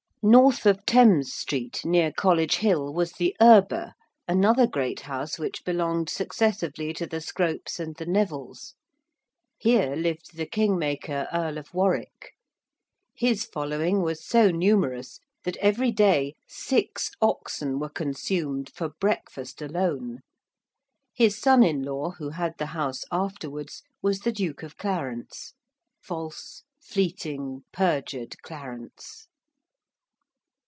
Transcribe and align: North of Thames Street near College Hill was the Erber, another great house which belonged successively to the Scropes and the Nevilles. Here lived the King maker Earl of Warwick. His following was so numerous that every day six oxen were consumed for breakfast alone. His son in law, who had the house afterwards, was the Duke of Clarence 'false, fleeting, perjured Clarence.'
North 0.23 0.67
of 0.67 0.85
Thames 0.85 1.33
Street 1.33 1.81
near 1.83 2.11
College 2.11 2.57
Hill 2.57 2.93
was 2.93 3.13
the 3.13 3.35
Erber, 3.41 3.93
another 4.27 4.67
great 4.67 4.99
house 4.99 5.39
which 5.39 5.63
belonged 5.65 6.11
successively 6.11 6.93
to 6.93 7.07
the 7.07 7.19
Scropes 7.19 7.79
and 7.79 7.95
the 7.95 8.05
Nevilles. 8.05 8.75
Here 9.57 9.95
lived 9.95 10.37
the 10.37 10.45
King 10.45 10.77
maker 10.77 11.27
Earl 11.33 11.57
of 11.57 11.73
Warwick. 11.73 12.33
His 13.15 13.45
following 13.45 14.03
was 14.03 14.23
so 14.23 14.51
numerous 14.51 15.19
that 15.43 15.57
every 15.57 15.89
day 15.91 16.35
six 16.47 17.09
oxen 17.19 17.79
were 17.79 17.89
consumed 17.89 18.69
for 18.75 18.89
breakfast 18.99 19.59
alone. 19.59 20.19
His 21.15 21.35
son 21.35 21.63
in 21.63 21.81
law, 21.81 22.11
who 22.11 22.29
had 22.29 22.53
the 22.59 22.67
house 22.77 23.05
afterwards, 23.11 23.81
was 24.03 24.19
the 24.19 24.31
Duke 24.31 24.61
of 24.61 24.77
Clarence 24.77 25.55
'false, 25.99 26.61
fleeting, 26.79 27.63
perjured 27.73 28.39
Clarence.' 28.43 29.25